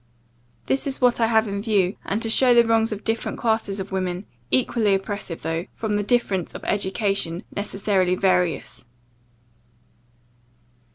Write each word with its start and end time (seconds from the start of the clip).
This 0.65 0.87
is 0.87 0.99
what 0.99 1.21
I 1.21 1.27
have 1.27 1.47
in 1.47 1.61
view; 1.61 1.95
and 2.05 2.23
to 2.23 2.29
show 2.31 2.55
the 2.55 2.65
wrongs 2.65 2.91
of 2.91 3.03
different 3.03 3.37
classes 3.37 3.79
of 3.79 3.91
women, 3.91 4.25
equally 4.49 4.95
oppressive, 4.95 5.43
though, 5.43 5.67
from 5.75 5.93
the 5.93 6.01
difference 6.01 6.55
of 6.55 6.63
education, 6.65 7.43
necessarily 7.55 8.15
various. 8.15 8.83